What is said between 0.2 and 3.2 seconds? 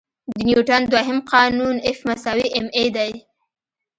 د نیوټن دوهم قانون F=ma دی.